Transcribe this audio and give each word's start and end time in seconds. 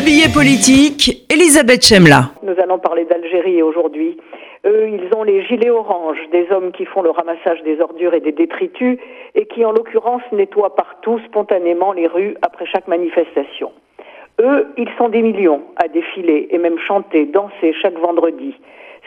Le 0.00 0.06
billet 0.06 0.32
politique, 0.32 1.26
Elisabeth 1.28 1.84
Chemla. 1.84 2.30
Nous 2.42 2.54
allons 2.58 2.78
parler 2.78 3.04
d'Algérie 3.04 3.60
aujourd'hui. 3.60 4.16
Eux, 4.64 4.88
ils 4.88 5.14
ont 5.14 5.24
les 5.24 5.44
gilets 5.44 5.68
oranges, 5.68 6.16
des 6.32 6.46
hommes 6.50 6.72
qui 6.72 6.86
font 6.86 7.02
le 7.02 7.10
ramassage 7.10 7.62
des 7.64 7.78
ordures 7.82 8.14
et 8.14 8.20
des 8.20 8.32
détritus 8.32 8.98
et 9.34 9.44
qui, 9.44 9.62
en 9.62 9.72
l'occurrence, 9.72 10.22
nettoient 10.32 10.74
partout 10.74 11.20
spontanément 11.26 11.92
les 11.92 12.06
rues 12.06 12.34
après 12.40 12.64
chaque 12.64 12.88
manifestation. 12.88 13.72
Eux, 14.40 14.68
ils 14.78 14.88
sont 14.96 15.10
des 15.10 15.20
millions 15.20 15.60
à 15.76 15.86
défiler 15.88 16.48
et 16.50 16.56
même 16.56 16.78
chanter, 16.78 17.26
danser 17.26 17.74
chaque 17.82 17.98
vendredi. 17.98 18.54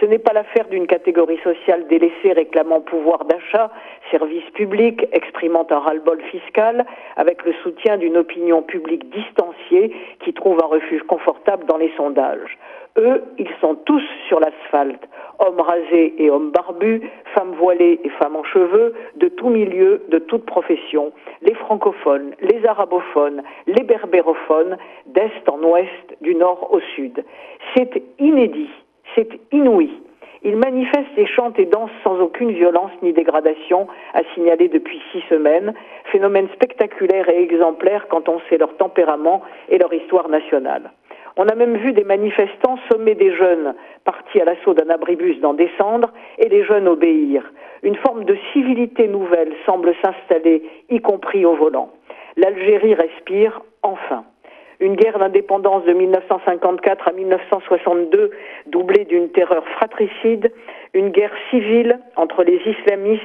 Ce 0.00 0.06
n'est 0.06 0.18
pas 0.18 0.32
l'affaire 0.32 0.66
d'une 0.68 0.86
catégorie 0.86 1.38
sociale 1.44 1.86
délaissée 1.88 2.32
réclamant 2.32 2.80
pouvoir 2.80 3.26
d'achat, 3.26 3.70
services 4.10 4.48
publics, 4.54 5.06
exprimant 5.12 5.66
un 5.68 5.78
ras-le-bol 5.78 6.22
fiscal, 6.30 6.86
avec 7.16 7.44
le 7.44 7.52
soutien 7.62 7.98
d'une 7.98 8.16
opinion 8.16 8.62
publique 8.62 9.10
distanciée 9.10 9.94
qui 10.24 10.32
trouve 10.32 10.58
un 10.64 10.68
refuge 10.68 11.02
confortable 11.02 11.66
dans 11.66 11.76
les 11.76 11.92
sondages. 11.98 12.58
Eux, 12.96 13.22
ils 13.36 13.50
sont 13.60 13.74
tous 13.74 14.02
sur 14.26 14.40
l'asphalte, 14.40 15.06
hommes 15.38 15.60
rasés 15.60 16.14
et 16.16 16.30
hommes 16.30 16.50
barbus, 16.50 17.02
femmes 17.34 17.52
voilées 17.58 18.00
et 18.02 18.08
femmes 18.08 18.36
en 18.36 18.44
cheveux, 18.44 18.94
de 19.16 19.28
tout 19.28 19.50
milieu, 19.50 20.02
de 20.08 20.18
toute 20.18 20.46
profession, 20.46 21.12
les 21.42 21.54
francophones, 21.54 22.34
les 22.40 22.64
arabophones, 22.66 23.42
les 23.66 23.84
berbérophones, 23.84 24.78
d'est 25.06 25.46
en 25.46 25.62
ouest, 25.62 26.16
du 26.22 26.34
nord 26.34 26.72
au 26.72 26.80
sud. 26.96 27.22
C'est 27.74 28.02
inédit 28.18 28.70
c'est 29.14 29.28
inouï. 29.52 29.90
Ils 30.42 30.56
manifestent 30.56 31.18
et 31.18 31.26
chantent 31.26 31.58
et 31.58 31.66
dansent 31.66 31.90
sans 32.02 32.18
aucune 32.18 32.52
violence 32.52 32.92
ni 33.02 33.12
dégradation 33.12 33.86
à 34.14 34.22
signaler 34.34 34.68
depuis 34.68 35.00
six 35.12 35.22
semaines, 35.28 35.74
phénomène 36.04 36.48
spectaculaire 36.54 37.28
et 37.28 37.42
exemplaire 37.42 38.06
quand 38.08 38.28
on 38.28 38.40
sait 38.48 38.56
leur 38.56 38.74
tempérament 38.78 39.42
et 39.68 39.76
leur 39.76 39.92
histoire 39.92 40.28
nationale. 40.30 40.92
On 41.36 41.46
a 41.46 41.54
même 41.54 41.76
vu 41.76 41.92
des 41.92 42.04
manifestants 42.04 42.78
sommer 42.90 43.14
des 43.14 43.34
jeunes 43.34 43.74
partis 44.04 44.40
à 44.40 44.44
l'assaut 44.44 44.74
d'un 44.74 44.88
abribus 44.88 45.38
d'en 45.40 45.54
descendre 45.54 46.10
et 46.38 46.48
les 46.48 46.64
jeunes 46.64 46.88
obéir. 46.88 47.52
Une 47.82 47.96
forme 47.96 48.24
de 48.24 48.36
civilité 48.52 49.08
nouvelle 49.08 49.52
semble 49.66 49.94
s'installer, 50.02 50.62
y 50.88 51.00
compris 51.00 51.44
au 51.44 51.54
volant. 51.54 51.90
L'Algérie 52.36 52.94
respire 52.94 53.60
enfin 53.82 54.24
une 54.80 54.96
guerre 54.96 55.18
d'indépendance 55.18 55.84
de 55.84 55.92
1954 55.92 57.08
à 57.08 57.12
1962 57.12 58.30
doublée 58.66 59.04
d'une 59.04 59.30
terreur 59.30 59.66
fratricide, 59.68 60.50
une 60.94 61.10
guerre 61.10 61.34
civile 61.50 61.98
entre 62.16 62.42
les 62.42 62.60
islamistes 62.66 63.22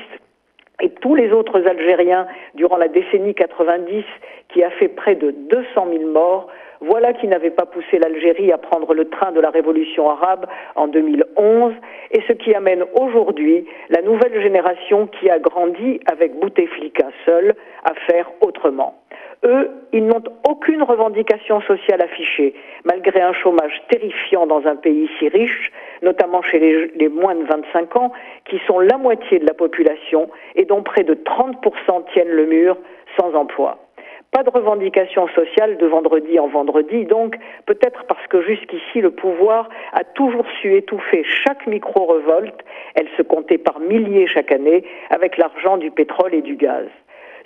et 0.81 0.89
tous 0.89 1.15
les 1.15 1.31
autres 1.31 1.65
Algériens 1.67 2.27
durant 2.55 2.77
la 2.77 2.89
décennie 2.89 3.33
90 3.33 4.03
qui 4.49 4.63
a 4.63 4.69
fait 4.71 4.89
près 4.89 5.15
de 5.15 5.31
200 5.31 5.87
000 5.89 6.11
morts, 6.11 6.47
voilà 6.81 7.13
qui 7.13 7.27
n'avait 7.27 7.51
pas 7.51 7.65
poussé 7.65 7.97
l'Algérie 7.97 8.51
à 8.51 8.57
prendre 8.57 8.93
le 8.93 9.07
train 9.09 9.31
de 9.31 9.39
la 9.39 9.49
révolution 9.49 10.09
arabe 10.09 10.45
en 10.75 10.87
2011 10.87 11.73
et 12.11 12.21
ce 12.27 12.33
qui 12.33 12.53
amène 12.53 12.83
aujourd'hui 12.99 13.65
la 13.89 14.01
nouvelle 14.01 14.41
génération 14.41 15.07
qui 15.07 15.29
a 15.29 15.39
grandi 15.39 16.01
avec 16.11 16.37
Bouteflika 16.39 17.07
seul 17.25 17.55
à 17.85 17.93
faire 18.07 18.29
autrement. 18.41 18.95
Eux, 19.43 19.69
ils 19.91 20.05
n'ont 20.05 20.23
aucune 20.47 20.81
revendication 20.83 21.61
sociale 21.61 22.01
affichée, 22.01 22.53
malgré 22.83 23.21
un 23.21 23.33
chômage 23.33 23.81
terrifiant 23.89 24.47
dans 24.47 24.65
un 24.65 24.75
pays 24.75 25.09
si 25.19 25.27
riche, 25.27 25.71
notamment 26.01 26.41
chez 26.41 26.89
les, 26.95 27.09
moins 27.09 27.35
de 27.35 27.43
25 27.43 27.95
ans, 27.95 28.11
qui 28.49 28.59
sont 28.65 28.79
la 28.79 28.97
moitié 28.97 29.39
de 29.39 29.45
la 29.45 29.53
population 29.53 30.29
et 30.55 30.65
dont 30.65 30.83
près 30.83 31.03
de 31.03 31.13
30% 31.13 32.11
tiennent 32.13 32.29
le 32.29 32.45
mur 32.45 32.77
sans 33.19 33.33
emploi. 33.33 33.79
Pas 34.31 34.43
de 34.43 34.49
revendication 34.49 35.27
sociale 35.29 35.77
de 35.77 35.85
vendredi 35.85 36.39
en 36.39 36.47
vendredi, 36.47 37.05
donc 37.05 37.37
peut-être 37.65 38.03
parce 38.05 38.27
que 38.27 38.41
jusqu'ici 38.41 38.99
le 38.99 39.11
pouvoir 39.11 39.69
a 39.93 40.03
toujours 40.03 40.45
su 40.59 40.75
étouffer 40.75 41.23
chaque 41.23 41.65
micro-révolte, 41.67 42.65
elle 42.95 43.07
se 43.15 43.21
comptait 43.21 43.57
par 43.57 43.79
milliers 43.79 44.27
chaque 44.27 44.51
année, 44.51 44.83
avec 45.09 45.37
l'argent 45.37 45.77
du 45.77 45.89
pétrole 45.89 46.33
et 46.33 46.41
du 46.41 46.57
gaz. 46.57 46.87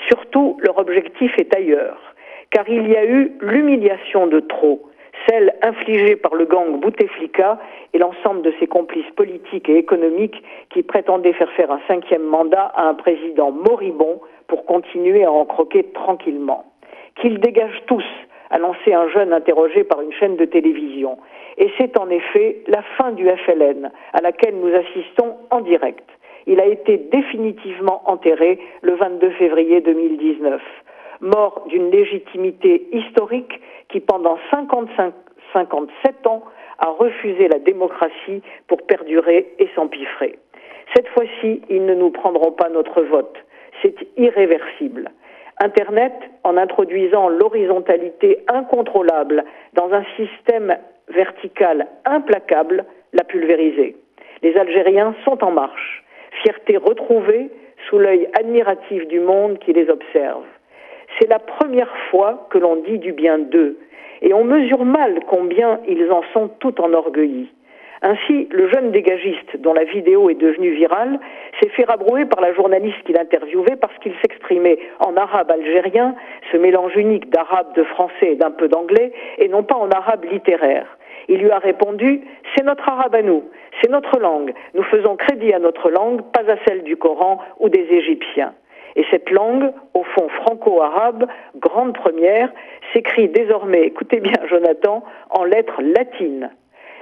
Surtout, 0.09 0.57
leur 0.61 0.79
objectif 0.79 1.31
est 1.37 1.55
ailleurs, 1.55 1.99
car 2.49 2.67
il 2.67 2.89
y 2.89 2.95
a 2.95 3.05
eu 3.05 3.31
l'humiliation 3.41 4.27
de 4.27 4.39
trop, 4.39 4.89
celle 5.27 5.53
infligée 5.61 6.15
par 6.15 6.33
le 6.33 6.45
gang 6.45 6.79
Bouteflika 6.79 7.59
et 7.93 7.99
l'ensemble 7.99 8.41
de 8.41 8.53
ses 8.59 8.67
complices 8.67 9.09
politiques 9.15 9.69
et 9.69 9.77
économiques 9.77 10.43
qui 10.71 10.81
prétendaient 10.81 11.33
faire 11.33 11.51
faire 11.51 11.71
un 11.71 11.81
cinquième 11.87 12.23
mandat 12.23 12.71
à 12.75 12.87
un 12.87 12.95
président 12.95 13.51
moribond 13.51 14.19
pour 14.47 14.65
continuer 14.65 15.23
à 15.25 15.31
en 15.31 15.45
croquer 15.45 15.83
tranquillement. 15.93 16.65
Qu'ils 17.21 17.39
dégagent 17.39 17.83
tous, 17.85 18.05
a 18.49 18.57
lancé 18.57 18.93
un 18.93 19.07
jeune 19.09 19.31
interrogé 19.31 19.83
par 19.83 20.01
une 20.01 20.13
chaîne 20.13 20.37
de 20.37 20.45
télévision. 20.45 21.17
Et 21.57 21.69
c'est 21.77 21.99
en 21.99 22.09
effet 22.09 22.63
la 22.67 22.81
fin 22.97 23.11
du 23.11 23.29
FLN, 23.29 23.91
à 24.13 24.21
laquelle 24.21 24.55
nous 24.55 24.73
assistons 24.73 25.35
en 25.51 25.61
direct 25.61 26.09
il 26.47 26.59
a 26.59 26.65
été 26.65 26.97
définitivement 26.97 28.01
enterré 28.09 28.59
le 28.81 28.95
22 28.95 29.31
février 29.31 29.81
2019, 29.81 30.61
mort 31.21 31.65
d'une 31.67 31.91
légitimité 31.91 32.87
historique 32.91 33.59
qui 33.89 33.99
pendant 33.99 34.37
55, 34.51 35.13
57 35.53 36.27
ans 36.27 36.43
a 36.79 36.89
refusé 36.89 37.47
la 37.47 37.59
démocratie 37.59 38.41
pour 38.67 38.81
perdurer 38.83 39.53
et 39.59 39.69
s'empiffrer. 39.75 40.39
Cette 40.95 41.07
fois-ci, 41.09 41.61
ils 41.69 41.85
ne 41.85 41.93
nous 41.93 42.09
prendront 42.09 42.51
pas 42.51 42.69
notre 42.69 43.01
vote. 43.01 43.37
C'est 43.81 43.95
irréversible. 44.17 45.11
Internet, 45.61 46.13
en 46.43 46.57
introduisant 46.57 47.27
l'horizontalité 47.27 48.39
incontrôlable 48.47 49.43
dans 49.73 49.91
un 49.91 50.03
système 50.15 50.77
vertical 51.09 51.87
implacable, 52.05 52.85
l'a 53.13 53.23
pulvérisé. 53.23 53.97
Les 54.41 54.55
Algériens 54.55 55.15
sont 55.25 55.43
en 55.43 55.51
marche 55.51 56.03
fierté 56.69 56.77
retrouvée 56.77 57.49
sous 57.87 57.97
l'œil 57.97 58.27
admiratif 58.39 59.07
du 59.07 59.19
monde 59.19 59.57
qui 59.59 59.73
les 59.73 59.89
observe. 59.89 60.43
C'est 61.19 61.29
la 61.29 61.39
première 61.39 61.93
fois 62.09 62.47
que 62.51 62.57
l'on 62.57 62.77
dit 62.77 62.99
du 62.99 63.11
bien 63.11 63.39
d'eux, 63.39 63.77
et 64.21 64.33
on 64.33 64.43
mesure 64.43 64.85
mal 64.85 65.19
combien 65.27 65.79
ils 65.87 66.11
en 66.11 66.21
sont 66.33 66.49
tout 66.59 66.79
enorgueillis. 66.81 67.49
Ainsi, 68.01 68.47
le 68.51 68.69
jeune 68.69 68.91
dégagiste, 68.91 69.57
dont 69.57 69.73
la 69.73 69.83
vidéo 69.83 70.29
est 70.29 70.39
devenue 70.39 70.71
virale, 70.71 71.19
s'est 71.59 71.69
fait 71.69 71.83
rabrouer 71.83 72.25
par 72.25 72.41
la 72.41 72.53
journaliste 72.53 73.01
qui 73.05 73.11
l'interviewait 73.11 73.75
parce 73.75 73.97
qu'il 73.99 74.13
s'exprimait 74.21 74.79
en 74.99 75.17
arabe 75.17 75.51
algérien, 75.51 76.15
ce 76.51 76.57
mélange 76.57 76.95
unique 76.95 77.29
d'arabe, 77.29 77.73
de 77.75 77.83
français 77.83 78.31
et 78.31 78.35
d'un 78.35 78.51
peu 78.51 78.69
d'anglais, 78.69 79.11
et 79.37 79.49
non 79.49 79.63
pas 79.63 79.75
en 79.75 79.89
arabe 79.89 80.25
littéraire. 80.31 80.87
Il 81.27 81.39
lui 81.39 81.51
a 81.51 81.59
répondu 81.59 82.21
C'est 82.55 82.63
notre 82.63 82.87
arabe 82.87 83.15
à 83.15 83.21
nous, 83.21 83.43
c'est 83.81 83.89
notre 83.89 84.19
langue. 84.19 84.53
Nous 84.73 84.83
faisons 84.83 85.15
crédit 85.15 85.53
à 85.53 85.59
notre 85.59 85.89
langue, 85.89 86.21
pas 86.31 86.49
à 86.51 86.55
celle 86.67 86.83
du 86.83 86.97
Coran 86.97 87.39
ou 87.59 87.69
des 87.69 87.87
Égyptiens. 87.89 88.53
Et 88.95 89.05
cette 89.11 89.29
langue, 89.29 89.71
au 89.93 90.03
fond 90.03 90.27
franco-arabe, 90.29 91.25
grande 91.57 91.93
première, 91.93 92.49
s'écrit 92.93 93.29
désormais, 93.29 93.83
écoutez 93.83 94.19
bien 94.19 94.33
Jonathan, 94.49 95.03
en 95.29 95.43
lettres 95.43 95.81
latines. 95.81 96.49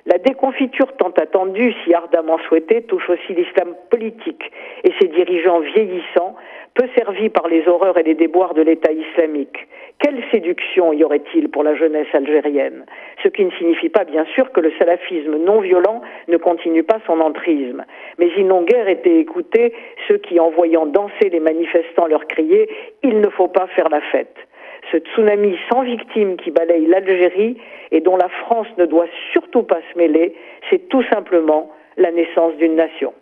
La 0.07 0.19
déconfiture 0.19 0.95
tant 0.95 1.11
attendue, 1.17 1.73
si 1.83 1.93
ardemment 1.93 2.37
souhaitée, 2.47 2.81
touche 2.83 3.09
aussi 3.09 3.33
l'islam 3.33 3.75
politique 3.89 4.53
et 4.85 4.93
ses 5.01 5.09
dirigeants 5.09 5.59
vieillissants, 5.59 6.33
peu 6.75 6.87
servis 6.97 7.27
par 7.27 7.49
les 7.49 7.67
horreurs 7.67 7.97
et 7.97 8.03
les 8.03 8.13
déboires 8.13 8.53
de 8.53 8.61
l'État 8.61 8.93
islamique. 8.93 9.67
Quelle 9.99 10.23
séduction 10.31 10.93
y 10.93 11.03
aurait-il 11.03 11.49
pour 11.49 11.61
la 11.63 11.75
jeunesse 11.75 12.07
algérienne? 12.13 12.85
Ce 13.21 13.27
qui 13.27 13.43
ne 13.43 13.51
signifie 13.51 13.89
pas, 13.89 14.05
bien 14.05 14.23
sûr, 14.33 14.53
que 14.53 14.61
le 14.61 14.71
salafisme 14.79 15.35
non 15.43 15.59
violent 15.59 16.01
ne 16.29 16.37
continue 16.37 16.83
pas 16.83 16.99
son 17.05 17.19
entrisme. 17.19 17.83
Mais 18.17 18.29
ils 18.37 18.47
n'ont 18.47 18.63
guère 18.63 18.87
été 18.87 19.19
écoutés, 19.19 19.73
ceux 20.07 20.19
qui, 20.19 20.39
en 20.39 20.51
voyant 20.51 20.85
danser 20.85 21.29
les 21.29 21.41
manifestants, 21.41 22.07
leur 22.07 22.27
criaient 22.27 22.69
Il 23.03 23.19
ne 23.19 23.29
faut 23.29 23.49
pas 23.49 23.67
faire 23.75 23.89
la 23.89 23.99
fête 23.99 24.46
ce 24.91 24.97
tsunami 24.97 25.57
sans 25.71 25.83
victime 25.83 26.37
qui 26.37 26.51
balaye 26.51 26.85
l'Algérie 26.85 27.57
et 27.91 28.01
dont 28.01 28.17
la 28.17 28.29
France 28.29 28.67
ne 28.77 28.85
doit 28.85 29.07
surtout 29.33 29.63
pas 29.63 29.79
se 29.91 29.97
mêler, 29.97 30.35
c'est 30.69 30.89
tout 30.89 31.03
simplement 31.11 31.71
la 31.97 32.11
naissance 32.11 32.55
d'une 32.57 32.75
nation. 32.75 33.13